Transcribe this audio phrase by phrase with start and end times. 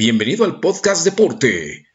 [0.00, 1.88] Bienvenido al podcast Deporte.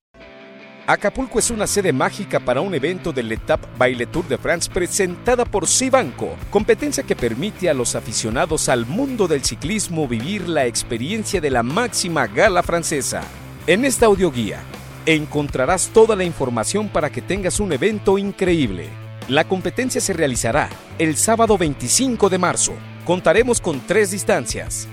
[0.87, 5.45] Acapulco es una sede mágica para un evento del Etap Baile Tour de France presentada
[5.45, 11.39] por Cibanco, competencia que permite a los aficionados al mundo del ciclismo vivir la experiencia
[11.39, 13.21] de la máxima gala francesa.
[13.67, 14.59] En esta audioguía
[15.05, 18.89] encontrarás toda la información para que tengas un evento increíble.
[19.29, 20.67] La competencia se realizará
[20.99, 22.73] el sábado 25 de marzo.
[23.05, 24.89] Contaremos con tres distancias.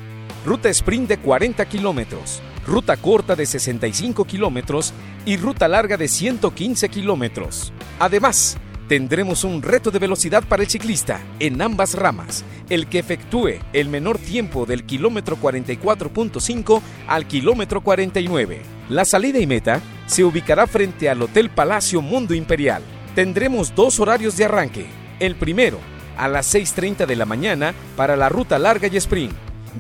[0.47, 4.92] Ruta sprint de 40 kilómetros, ruta corta de 65 kilómetros
[5.24, 7.73] y ruta larga de 115 kilómetros.
[7.98, 8.56] Además,
[8.88, 13.88] tendremos un reto de velocidad para el ciclista en ambas ramas, el que efectúe el
[13.88, 18.62] menor tiempo del kilómetro 44.5 al kilómetro 49.
[18.88, 22.82] La salida y meta se ubicará frente al Hotel Palacio Mundo Imperial.
[23.15, 24.87] Tendremos dos horarios de arranque.
[25.20, 25.79] El primero,
[26.16, 29.32] a las 6.30 de la mañana para la ruta larga y sprint.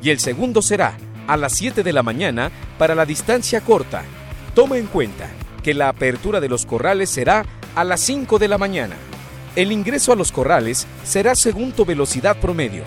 [0.02, 0.96] Y el segundo será
[1.30, 4.02] a las 7 de la mañana para la distancia corta.
[4.52, 5.30] Toma en cuenta
[5.62, 8.96] que la apertura de los corrales será a las 5 de la mañana.
[9.54, 12.82] El ingreso a los corrales será según tu velocidad promedio.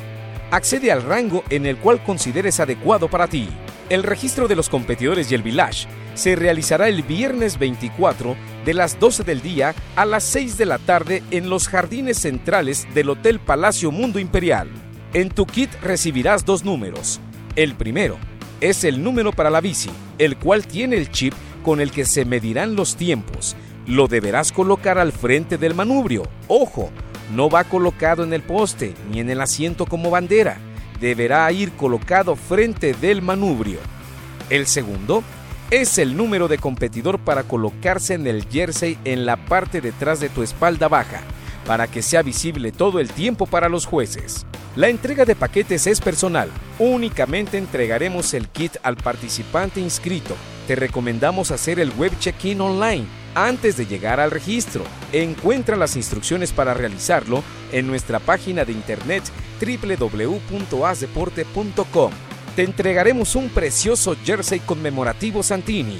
[0.51, 3.47] Accede al rango en el cual consideres adecuado para ti.
[3.89, 8.99] El registro de los competidores y el village se realizará el viernes 24 de las
[8.99, 13.39] 12 del día a las 6 de la tarde en los jardines centrales del Hotel
[13.39, 14.69] Palacio Mundo Imperial.
[15.13, 17.21] En tu kit recibirás dos números.
[17.55, 18.17] El primero
[18.63, 21.33] es el número para la bici, el cual tiene el chip
[21.63, 23.57] con el que se medirán los tiempos.
[23.87, 26.23] Lo deberás colocar al frente del manubrio.
[26.47, 26.89] Ojo,
[27.35, 30.57] no va colocado en el poste ni en el asiento como bandera.
[31.01, 33.79] Deberá ir colocado frente del manubrio.
[34.49, 35.23] El segundo
[35.69, 40.29] es el número de competidor para colocarse en el jersey en la parte detrás de
[40.29, 41.19] tu espalda baja,
[41.65, 44.45] para que sea visible todo el tiempo para los jueces.
[44.75, 46.49] La entrega de paquetes es personal.
[46.79, 50.35] Únicamente entregaremos el kit al participante inscrito.
[50.67, 54.83] Te recomendamos hacer el web check-in online antes de llegar al registro.
[55.11, 59.23] Encuentra las instrucciones para realizarlo en nuestra página de internet
[59.61, 62.11] www.asdeporte.com.
[62.55, 65.99] Te entregaremos un precioso jersey conmemorativo Santini.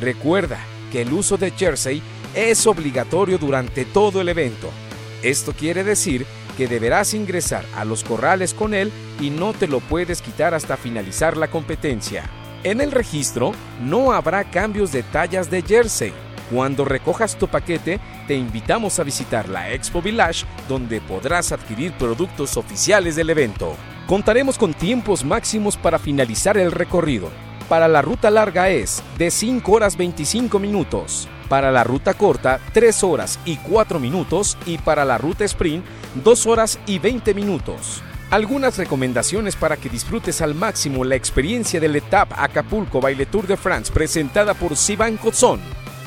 [0.00, 0.58] Recuerda
[0.90, 2.00] que el uso de jersey
[2.34, 4.70] es obligatorio durante todo el evento.
[5.22, 9.80] Esto quiere decir que deberás ingresar a los corrales con él y no te lo
[9.80, 12.30] puedes quitar hasta finalizar la competencia.
[12.62, 16.12] En el registro no habrá cambios de tallas de jersey.
[16.50, 22.56] Cuando recojas tu paquete, te invitamos a visitar la Expo Village, donde podrás adquirir productos
[22.56, 23.74] oficiales del evento.
[24.06, 27.30] Contaremos con tiempos máximos para finalizar el recorrido.
[27.68, 31.28] Para la ruta larga es de 5 horas 25 minutos.
[31.54, 34.58] Para la ruta corta, 3 horas y 4 minutos.
[34.66, 35.84] Y para la ruta sprint,
[36.24, 38.02] 2 horas y 20 minutos.
[38.28, 43.56] Algunas recomendaciones para que disfrutes al máximo la experiencia del Etap Acapulco Baile Tour de
[43.56, 45.60] France presentada por Sivan son.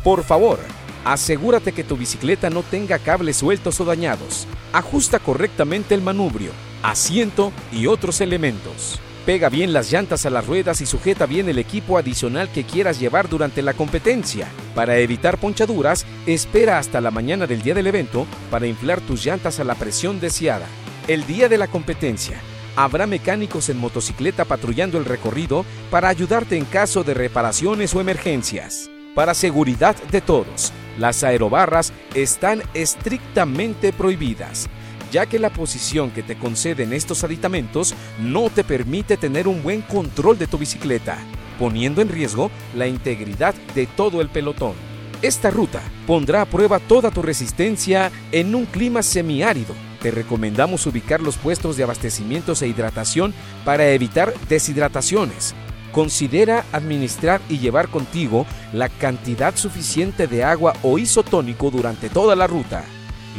[0.03, 0.59] Por favor,
[1.05, 4.47] asegúrate que tu bicicleta no tenga cables sueltos o dañados.
[4.73, 6.51] Ajusta correctamente el manubrio,
[6.83, 8.99] asiento y otros elementos.
[9.25, 12.99] Pega bien las llantas a las ruedas y sujeta bien el equipo adicional que quieras
[12.99, 14.49] llevar durante la competencia.
[14.77, 19.59] Para evitar ponchaduras, espera hasta la mañana del día del evento para inflar tus llantas
[19.59, 20.67] a la presión deseada.
[21.07, 22.39] El día de la competencia,
[22.75, 28.87] habrá mecánicos en motocicleta patrullando el recorrido para ayudarte en caso de reparaciones o emergencias.
[29.15, 34.69] Para seguridad de todos, las aerobarras están estrictamente prohibidas
[35.09, 39.81] ya que la posición que te conceden estos aditamentos no te permite tener un buen
[39.81, 41.17] control de tu bicicleta,
[41.57, 44.73] poniendo en riesgo la integridad de todo el pelotón.
[45.21, 49.73] Esta ruta pondrá a prueba toda tu resistencia en un clima semiárido.
[50.01, 53.33] Te recomendamos ubicar los puestos de abastecimientos e hidratación
[53.65, 55.55] para evitar deshidrataciones.
[55.91, 62.45] Considera administrar y llevar contigo la cantidad suficiente de agua o isotónico durante toda la
[62.45, 62.83] ruta.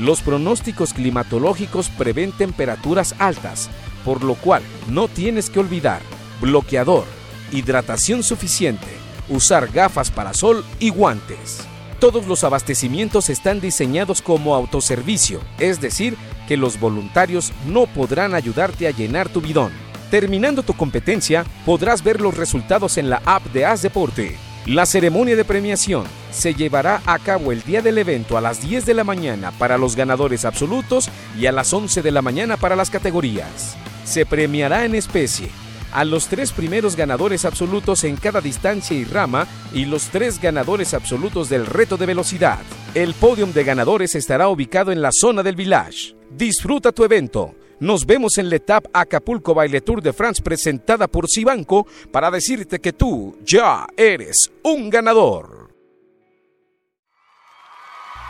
[0.00, 3.70] Los pronósticos climatológicos prevén temperaturas altas,
[4.04, 6.00] por lo cual no tienes que olvidar
[6.40, 7.04] bloqueador,
[7.52, 8.86] hidratación suficiente,
[9.28, 11.66] usar gafas para sol y guantes.
[11.98, 16.16] Todos los abastecimientos están diseñados como autoservicio, es decir,
[16.46, 19.72] que los voluntarios no podrán ayudarte a llenar tu bidón.
[20.10, 24.36] Terminando tu competencia, podrás ver los resultados en la app de As Deporte.
[24.64, 28.86] La ceremonia de premiación se llevará a cabo el día del evento a las 10
[28.86, 32.76] de la mañana para los ganadores absolutos y a las 11 de la mañana para
[32.76, 33.76] las categorías.
[34.04, 35.50] Se premiará en especie
[35.92, 40.94] a los tres primeros ganadores absolutos en cada distancia y rama y los tres ganadores
[40.94, 42.60] absolutos del reto de velocidad.
[42.94, 46.14] El podium de ganadores estará ubicado en la zona del village.
[46.30, 51.28] Disfruta tu evento Nos vemos en la etapa Acapulco Baile Tour de France presentada por
[51.28, 55.68] Cibanco para decirte que tú ya eres un ganador.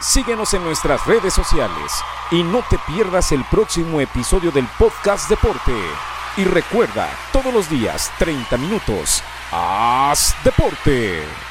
[0.01, 1.93] Síguenos en nuestras redes sociales
[2.31, 5.73] y no te pierdas el próximo episodio del podcast Deporte.
[6.37, 11.48] Y recuerda, todos los días, 30 minutos, haz deporte.